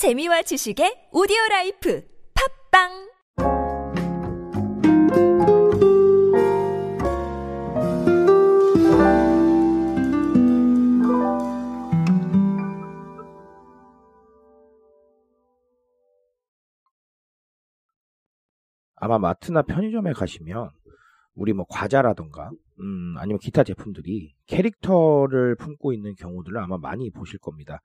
재미와 0.00 0.40
지식의 0.40 1.10
오디오 1.12 1.36
life 1.50 2.02
팟빵 2.72 2.88
아마 18.96 19.18
마트나 19.18 19.60
편의점에 19.60 20.14
가시면 20.14 20.70
우리 21.34 21.52
뭐 21.52 21.66
과자라던가 21.68 22.50
음, 22.80 23.16
아니면 23.18 23.38
기타 23.38 23.64
제품들이 23.64 24.34
캐릭터를 24.46 25.56
품고 25.56 25.92
있는 25.92 26.14
경우들을 26.14 26.56
아마 26.58 26.78
많이 26.78 27.10
보실 27.10 27.38
겁니다. 27.38 27.82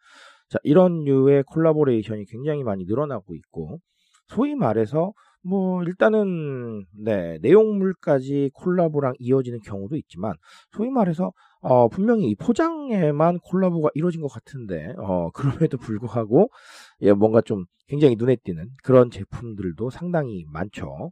자, 0.50 0.59
이런 0.64 1.04
류의 1.04 1.43
콜라보레이션이 1.48 2.25
굉장히 2.25 2.64
많이 2.64 2.86
늘어나고 2.86 3.36
있고 3.36 3.80
소위 4.27 4.55
말해서 4.55 5.13
뭐 5.44 5.84
일단은 5.84 6.85
네 6.98 7.38
내용물까지 7.41 8.49
콜라보랑 8.54 9.13
이어지는 9.20 9.59
경우도 9.59 9.95
있지만 9.98 10.34
소위 10.71 10.90
말해서 10.90 11.31
어, 11.62 11.88
분명히 11.88 12.30
이 12.30 12.35
포장에만 12.35 13.40
콜라보가 13.40 13.90
이루어진 13.94 14.21
것 14.21 14.27
같은데 14.27 14.94
어, 14.98 15.30
그럼에도 15.68 15.77
불구하고 15.77 16.49
예, 17.02 17.13
뭔가 17.13 17.41
좀 17.41 17.66
굉장히 17.88 18.16
눈에 18.16 18.35
띄는 18.38 18.70
그런 18.84 19.12
제품들도 19.12 19.91
상당히 19.91 20.46
많죠. 20.52 21.12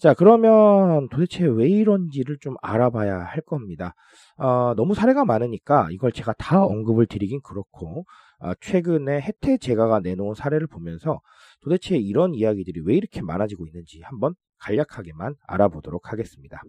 자, 0.00 0.14
그러면 0.14 1.10
도대체 1.10 1.44
왜 1.44 1.68
이런지를 1.68 2.38
좀 2.38 2.54
알아봐야 2.62 3.18
할 3.18 3.42
겁니다. 3.42 3.94
어, 4.38 4.72
너무 4.74 4.94
사례가 4.94 5.26
많으니까 5.26 5.88
이걸 5.90 6.10
제가 6.10 6.32
다 6.38 6.64
언급을 6.64 7.04
드리긴 7.04 7.42
그렇고, 7.42 8.06
어, 8.38 8.54
최근에 8.62 9.20
혜태 9.20 9.58
제가가 9.58 10.00
내놓은 10.00 10.34
사례를 10.34 10.68
보면서 10.68 11.20
도대체 11.60 11.98
이런 11.98 12.34
이야기들이 12.34 12.80
왜 12.86 12.94
이렇게 12.94 13.20
많아지고 13.20 13.66
있는지 13.66 14.00
한번 14.04 14.34
간략하게만 14.60 15.34
알아보도록 15.46 16.10
하겠습니다. 16.10 16.62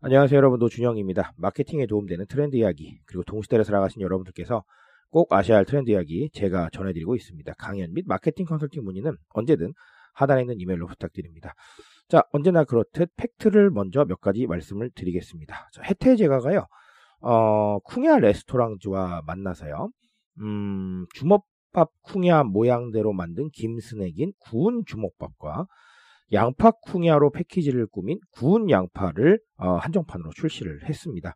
안녕하세요 0.00 0.36
여러분 0.36 0.60
노준영입니다. 0.60 1.32
마케팅에 1.38 1.86
도움되는 1.86 2.26
트렌드 2.28 2.54
이야기 2.54 3.00
그리고 3.06 3.24
동시대를 3.24 3.64
살아가신 3.64 4.00
여러분들께서 4.00 4.62
꼭 5.10 5.32
아셔야 5.32 5.56
할 5.56 5.64
트렌드 5.64 5.90
이야기 5.90 6.30
제가 6.34 6.68
전해드리고 6.72 7.16
있습니다. 7.16 7.52
강연 7.58 7.92
및 7.94 8.04
마케팅 8.06 8.46
컨설팅 8.46 8.84
문의는 8.84 9.16
언제든 9.30 9.72
하단에 10.14 10.42
있는 10.42 10.60
이메일로 10.60 10.86
부탁드립니다. 10.86 11.54
자, 12.08 12.22
언제나 12.32 12.64
그렇듯 12.64 13.10
팩트를 13.16 13.70
먼저 13.70 14.04
몇 14.04 14.20
가지 14.20 14.46
말씀을 14.46 14.90
드리겠습니다. 14.94 15.68
자, 15.72 15.82
혜태 15.82 16.16
제가가요, 16.16 16.66
어, 17.20 17.78
쿵야 17.80 18.18
레스토랑주와 18.18 19.22
만나서요, 19.26 19.90
음, 20.40 21.06
주먹밥 21.14 21.90
쿵야 22.02 22.44
모양대로 22.44 23.12
만든 23.12 23.48
김스낵인 23.52 24.32
구운 24.38 24.82
주먹밥과 24.86 25.66
양파 26.32 26.70
쿵야로 26.70 27.30
패키지를 27.30 27.86
꾸민 27.86 28.18
구운 28.32 28.70
양파를 28.70 29.40
어, 29.56 29.76
한정판으로 29.76 30.30
출시를 30.34 30.88
했습니다. 30.88 31.34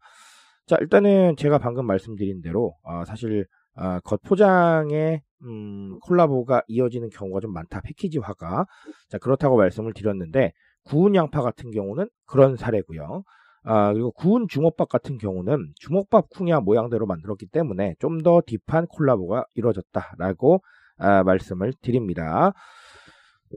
자, 0.66 0.76
일단은 0.80 1.36
제가 1.36 1.58
방금 1.58 1.86
말씀드린 1.86 2.42
대로 2.42 2.74
어, 2.82 3.04
사실 3.04 3.46
어, 3.74 4.00
겉포장에 4.00 5.22
음, 5.44 5.98
콜라보가 6.00 6.62
이어지는 6.68 7.10
경우가 7.10 7.40
좀 7.40 7.52
많다. 7.52 7.80
패키지화가. 7.82 8.66
자, 9.08 9.18
그렇다고 9.18 9.56
말씀을 9.56 9.92
드렸는데 9.92 10.52
구운 10.84 11.14
양파 11.14 11.42
같은 11.42 11.70
경우는 11.70 12.08
그런 12.26 12.56
사례고요. 12.56 13.22
아, 13.64 13.92
그리고 13.92 14.10
구운 14.12 14.46
주먹밥 14.48 14.88
같은 14.88 15.18
경우는 15.18 15.72
주먹밥 15.76 16.30
쿵야 16.30 16.60
모양대로 16.60 17.06
만들었기 17.06 17.46
때문에 17.48 17.94
좀 17.98 18.18
더 18.22 18.40
deep한 18.46 18.86
콜라보가 18.88 19.44
이루어졌다라고 19.54 20.62
아, 20.98 21.22
말씀을 21.24 21.72
드립니다. 21.82 22.52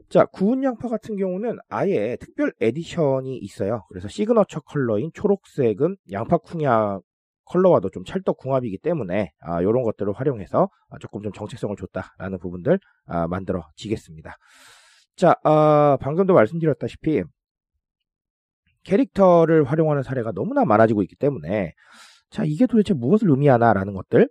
자, 0.08 0.24
구운 0.26 0.64
양파 0.64 0.88
같은 0.88 1.16
경우는 1.16 1.58
아예 1.68 2.16
특별 2.20 2.52
edition이 2.60 3.36
있어요. 3.38 3.84
그래서 3.88 4.08
시그너처 4.08 4.60
컬러인 4.60 5.10
초록색은 5.12 5.96
양파 6.12 6.38
쿵야 6.38 6.98
컬러와도 7.52 7.90
좀 7.90 8.04
찰떡궁합이기 8.04 8.78
때문에 8.78 9.32
아, 9.40 9.60
이런 9.60 9.82
것들을 9.82 10.12
활용해서 10.12 10.70
아, 10.88 10.98
조금 10.98 11.22
좀 11.22 11.32
정체성을 11.32 11.76
줬다라는 11.76 12.38
부분들 12.38 12.78
아, 13.06 13.28
만들어지겠습니다. 13.28 14.36
자, 15.16 15.36
아, 15.44 15.98
방금도 16.00 16.32
말씀드렸다시피 16.34 17.22
캐릭터를 18.84 19.64
활용하는 19.64 20.02
사례가 20.02 20.32
너무나 20.32 20.64
많아지고 20.64 21.02
있기 21.02 21.14
때문에 21.16 21.74
자 22.30 22.42
이게 22.44 22.66
도대체 22.66 22.94
무엇을 22.94 23.30
의미하나라는 23.30 23.94
것들 23.94 24.28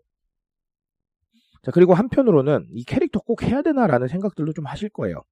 자 1.61 1.71
그리고 1.71 1.93
한편으로는 1.93 2.65
이 2.71 2.83
캐릭터 2.83 3.19
꼭 3.19 3.43
해야 3.43 3.61
되나라는 3.61 4.07
생각들도 4.07 4.51
좀 4.53 4.65
하실 4.65 4.89
거예요. 4.89 5.23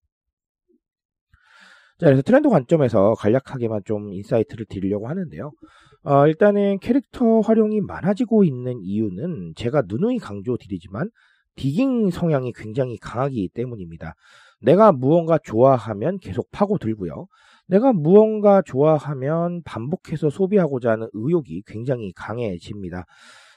자, 2.00 2.06
그래서 2.06 2.22
트렌드 2.22 2.48
관점에서 2.48 3.14
간략하게만 3.16 3.82
좀 3.84 4.14
insight를 4.14 4.66
드리려고 4.70 5.10
하는데요. 5.10 5.52
어, 6.04 6.28
일단은 6.28 6.80
캐릭터 6.80 7.42
활용이 7.42 7.82
많아지고 7.82 8.46
있는 8.46 8.80
이유는 8.82 9.54
제가 9.58 9.84
누누이 9.86 10.20
강조드리지만 10.20 11.10
디깅 11.58 12.10
성향이 12.10 12.54
굉장히 12.54 12.98
강하기 12.98 13.50
때문입니다. 13.54 14.14
내가 14.62 14.94
무언가 14.94 15.38
좋아하면 15.44 16.20
계속 16.20 16.50
파고들고요. 16.52 17.28
내가 17.68 17.92
무언가 17.92 18.62
좋아하면 18.62 19.62
반복해서 19.64 20.30
소비하고자 20.30 20.92
하는 20.92 21.10
의욕이 21.12 21.64
굉장히 21.68 22.14
강해집니다. 22.14 23.06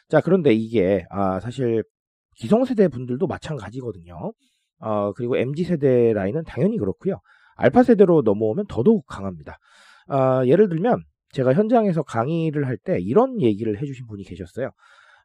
자, 0.09 0.20
그런데 0.20 0.53
이게 0.53 1.06
아, 1.10 1.38
사실 1.38 1.84
기성세대 2.38 2.88
분들도 2.88 3.24
마찬가지거든요. 3.28 4.32
어, 4.80 5.12
그리고 5.12 5.36
MZ세대 5.36 6.12
라인은 6.12 6.42
당연히 6.42 6.76
그렇고요. 6.76 7.20
알파 7.56 7.82
세대로 7.82 8.22
넘어오면 8.22 8.66
더더욱 8.68 9.06
강합니다. 9.06 9.58
아, 10.08 10.42
예를 10.46 10.68
들면 10.68 11.02
제가 11.30 11.54
현장에서 11.54 12.02
강의를 12.02 12.66
할 12.66 12.76
때 12.78 12.98
이런 13.00 13.40
얘기를 13.40 13.80
해주신 13.80 14.06
분이 14.06 14.24
계셨어요. 14.24 14.70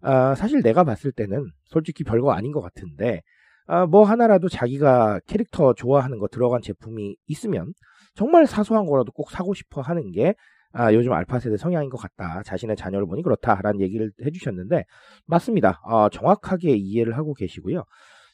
아, 0.01 0.35
사실 0.35 0.61
내가 0.61 0.83
봤을 0.83 1.11
때는 1.11 1.45
솔직히 1.65 2.03
별거 2.03 2.31
아닌 2.31 2.51
것 2.51 2.61
같은데 2.61 3.21
아, 3.67 3.85
뭐 3.85 4.03
하나라도 4.03 4.47
자기가 4.49 5.19
캐릭터 5.27 5.73
좋아하는 5.73 6.19
거 6.19 6.27
들어간 6.27 6.61
제품이 6.61 7.17
있으면 7.27 7.73
정말 8.15 8.47
사소한 8.47 8.85
거라도 8.85 9.11
꼭 9.11 9.29
사고 9.31 9.53
싶어 9.53 9.81
하는 9.81 10.11
게 10.11 10.35
아, 10.73 10.93
요즘 10.93 11.11
알파 11.13 11.39
세대 11.39 11.57
성향인 11.57 11.89
것 11.89 11.97
같다. 11.97 12.43
자신의 12.43 12.75
자녀를 12.75 13.07
보니 13.07 13.23
그렇다라는 13.23 13.81
얘기를 13.81 14.11
해주셨는데 14.23 14.83
맞습니다. 15.25 15.81
아, 15.83 16.09
정확하게 16.11 16.75
이해를 16.75 17.17
하고 17.17 17.33
계시고요. 17.33 17.83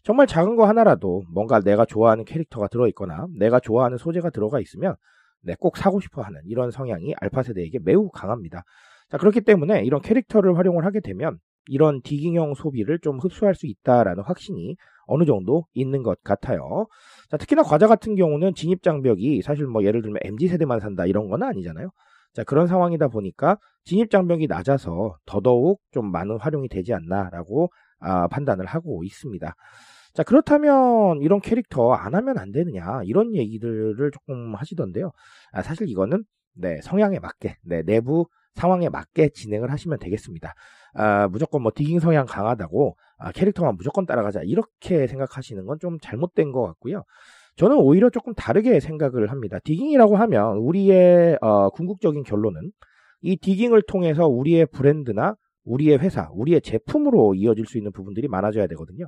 정말 0.03 0.27
작은 0.27 0.55
거 0.57 0.65
하나라도 0.65 1.23
뭔가 1.33 1.61
내가 1.61 1.85
좋아하는 1.85 2.25
캐릭터가 2.25 2.67
들어있거나 2.67 3.27
내가 3.37 3.59
좋아하는 3.59 3.97
소재가 3.97 4.31
들어가 4.31 4.59
있으면 4.59 4.95
네, 5.41 5.55
꼭 5.59 5.77
사고 5.77 5.99
싶어 6.01 6.21
하는 6.21 6.41
이런 6.45 6.71
성향이 6.71 7.13
알파 7.19 7.41
세대에게 7.43 7.79
매우 7.83 8.09
강합니다. 8.09 8.63
자, 9.09 9.17
그렇기 9.17 9.41
때문에 9.41 9.83
이런 9.83 10.01
캐릭터를 10.01 10.57
활용을 10.57 10.85
하게 10.85 10.99
되면 10.99 11.37
이런 11.67 12.01
디깅형 12.01 12.55
소비를 12.55 12.99
좀 12.99 13.19
흡수할 13.19 13.55
수 13.55 13.67
있다라는 13.67 14.23
확신이 14.23 14.75
어느 15.05 15.25
정도 15.25 15.65
있는 15.73 16.03
것 16.03 16.21
같아요. 16.23 16.87
자, 17.29 17.37
특히나 17.37 17.63
과자 17.63 17.87
같은 17.87 18.15
경우는 18.15 18.55
진입 18.55 18.83
장벽이 18.83 19.41
사실 19.41 19.65
뭐 19.67 19.83
예를 19.83 20.01
들면 20.01 20.19
MZ 20.23 20.47
세대만 20.47 20.79
산다 20.79 21.05
이런 21.05 21.29
건 21.29 21.43
아니잖아요. 21.43 21.89
자, 22.33 22.43
그런 22.43 22.67
상황이다 22.67 23.07
보니까 23.09 23.57
진입 23.85 24.09
장벽이 24.09 24.47
낮아서 24.47 25.17
더더욱 25.25 25.79
좀 25.91 26.11
많은 26.11 26.39
활용이 26.39 26.67
되지 26.67 26.93
않나라고 26.93 27.69
아, 27.99 28.27
판단을 28.27 28.65
하고 28.65 29.03
있습니다. 29.03 29.55
자, 30.13 30.24
그렇다면 30.24 31.22
이런 31.22 31.41
캐릭터 31.41 31.91
안 31.94 32.13
하면 32.16 32.38
안 32.38 32.51
되느냐, 32.51 33.01
이런 33.06 33.35
얘기들을 33.35 34.12
조금 34.12 34.53
하시던데요. 34.56 35.12
아, 35.51 35.62
사실 35.63 35.90
이거는, 35.90 36.24
네, 36.56 36.79
성향에 36.84 37.19
맞게, 37.19 37.57
네, 37.63 37.81
내부 37.84 38.28
상황에 38.53 38.90
맞게 38.90 39.29
진행을 39.29 39.72
하시면 39.72 39.97
되겠습니다. 40.00 40.53
아, 40.94 41.28
무조건 41.29 41.63
뭐 41.63 41.72
디깅 41.74 42.00
성향 42.00 42.25
강하다고, 42.28 42.96
아, 43.18 43.31
캐릭터만 43.31 43.75
무조건 43.75 44.06
따라가자, 44.06 44.41
이렇게 44.44 45.07
생각하시는 45.07 45.65
건 45.65 45.80
좀 45.80 45.98
잘못된 46.00 46.51
것 46.51 46.62
같고요. 46.63 47.04
저는 47.56 47.77
오히려 47.77 48.09
조금 48.12 48.33
다르게 48.36 48.80
생각을 48.80 49.31
합니다. 49.31 49.57
디깅이라고 49.63 50.16
하면 50.18 50.57
우리의 50.57 51.38
어, 51.42 51.69
궁극적인 51.71 52.24
결론은 52.24 52.71
이 53.21 53.38
디깅을 53.38 53.83
통해서 53.88 54.27
우리의 54.27 54.68
브랜드나 54.68 55.36
우리의 55.66 55.98
회사, 56.00 56.30
우리의 56.33 56.62
제품으로 56.62 57.36
이어질 57.36 57.66
수 57.66 57.77
있는 57.77 57.92
부분들이 57.92 58.27
많아져야 58.27 58.68
되거든요. 58.68 59.07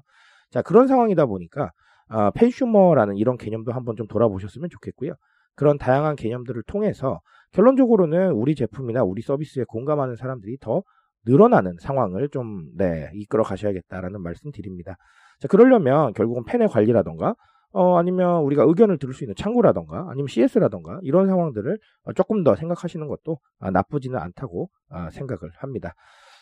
자, 0.52 0.62
그런 0.62 0.88
상황이다 0.88 1.26
보니까 1.26 1.72
어, 2.10 2.32
펜슈머라는 2.32 3.18
이런 3.18 3.38
개념도 3.38 3.72
한번 3.72 3.96
좀 3.96 4.08
돌아보셨으면 4.08 4.70
좋겠고요. 4.70 5.14
그런 5.56 5.78
다양한 5.78 6.16
개념들을 6.16 6.64
통해서 6.64 7.20
결론적으로는 7.54 8.32
우리 8.32 8.56
제품이나 8.56 9.04
우리 9.04 9.22
서비스에 9.22 9.64
공감하는 9.68 10.16
사람들이 10.16 10.58
더 10.60 10.84
늘어나는 11.26 11.78
상황을 11.80 12.30
좀, 12.30 12.66
네, 12.78 13.10
이끌어 13.14 13.44
가셔야겠다라는 13.44 14.22
말씀 14.22 14.52
드립니다. 14.52 14.96
자, 15.40 15.48
그러려면 15.48 16.14
결국은 16.14 16.44
팬의 16.46 16.68
관리라던가, 16.68 17.36
어, 17.72 17.98
아니면 17.98 18.42
우리가 18.44 18.64
의견을 18.64 19.00
들을 19.00 19.14
수 19.14 19.24
있는 19.24 19.36
창구라던가, 19.36 20.08
아니면 20.10 20.28
CS라던가, 20.28 21.00
이런 21.02 21.28
상황들을 21.28 21.78
조금 22.16 22.44
더 22.44 22.56
생각하시는 22.56 23.08
것도 23.08 23.40
아, 23.60 23.72
나쁘지는 23.72 24.20
않다고 24.20 24.70
아, 24.90 25.10
생각을 25.10 25.52
합니다. 25.58 25.94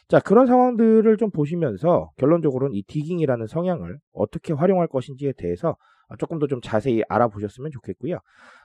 자, 0.08 0.20
그런 0.20 0.46
상황들을 0.48 1.18
좀 1.18 1.32
보시면서 1.32 2.12
결론적으로는 2.18 2.76
이 2.76 2.84
디깅이라는 2.84 3.48
성향을 3.48 3.98
어떻게 4.14 4.54
활용할 4.54 4.88
것인지에 4.88 5.34
대해서 5.38 5.76
조금 6.20 6.38
더 6.40 6.48
좀 6.48 6.62
자세히 6.62 7.02
알아보셨으면 7.10 7.72
좋겠고요. 7.72 8.20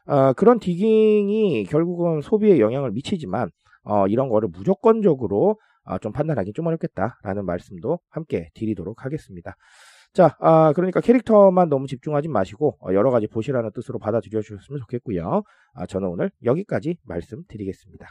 어, 0.07 0.33
그런 0.35 0.59
디깅이 0.59 1.65
결국은 1.65 2.21
소비에 2.21 2.59
영향을 2.59 2.91
미치지만 2.93 3.51
어, 3.85 4.07
이런 4.09 4.29
거를 4.29 4.49
무조건적으로 4.53 5.57
어, 5.85 5.99
좀 5.99 6.13
판단하기 6.13 6.53
좀 6.53 6.67
어렵겠다라는 6.67 7.47
말씀도 7.47 8.01
함께 8.11 8.51
드리도록 8.55 9.05
하겠습니다. 9.05 9.55
자, 10.13 10.37
아, 10.41 10.73
그러니까 10.75 11.01
캐릭터만 11.01 11.69
너무 11.69 11.87
집중하지 11.87 12.29
마시고 12.29 12.77
어, 12.81 12.93
여러 12.93 13.11
가지 13.11 13.27
보시라는 13.27 13.71
뜻으로 13.75 13.99
받아들여 13.99 14.43
주셨으면 14.43 14.81
좋겠고요. 14.81 15.43
아, 15.75 15.87
저는 15.87 16.09
오늘 16.09 16.31
여기까지 16.45 16.97
말씀드리겠습니다. 17.05 18.11